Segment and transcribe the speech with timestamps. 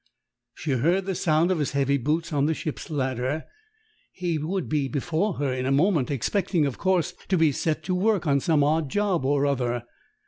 [0.55, 3.43] She heard the sound of his heavy boots on the ship's ladder:
[4.11, 7.93] he would be before her in a moment, expecting, of course, to be set to
[7.93, 9.83] work on some odd job or other.